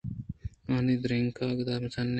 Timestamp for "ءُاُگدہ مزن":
1.43-1.95